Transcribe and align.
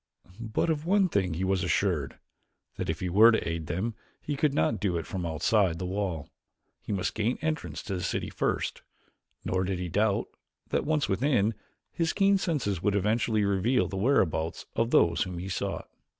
But 0.39 0.71
of 0.71 0.83
one 0.83 1.09
thing 1.09 1.35
he 1.35 1.43
was 1.43 1.63
assured: 1.63 2.17
that 2.77 2.89
if 2.89 3.01
he 3.01 3.07
were 3.09 3.29
to 3.31 3.47
aid 3.47 3.67
them 3.67 3.93
he 4.19 4.35
could 4.35 4.51
not 4.55 4.79
do 4.79 4.97
it 4.97 5.05
from 5.05 5.27
outside 5.27 5.77
the 5.77 5.85
wall. 5.85 6.27
He 6.81 6.91
must 6.91 7.13
gain 7.13 7.37
entrance 7.43 7.83
to 7.83 7.93
the 7.93 8.01
city 8.03 8.31
first, 8.31 8.81
nor 9.45 9.63
did 9.63 9.77
he 9.77 9.89
doubt, 9.89 10.25
that 10.69 10.85
once 10.85 11.07
within, 11.07 11.53
his 11.91 12.13
keen 12.13 12.39
senses 12.39 12.81
would 12.81 12.95
eventually 12.95 13.45
reveal 13.45 13.87
the 13.87 13.95
whereabouts 13.95 14.65
of 14.75 14.89
those 14.89 15.21
whom 15.21 15.37
he 15.37 15.49
sought. 15.49 15.87